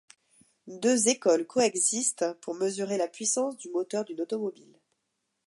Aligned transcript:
Deux 0.65 1.09
écoles 1.09 1.45
coexistent 1.45 2.33
pour 2.41 2.55
mesurer 2.55 2.97
la 2.97 3.07
puissance 3.07 3.55
du 3.57 3.69
moteur 3.69 4.03
d'une 4.03 4.21
automobile. 4.21 4.79